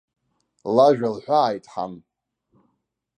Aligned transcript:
Лажәа 0.75 1.09
лҳәааит 1.15 1.65
ҳан. 1.73 1.93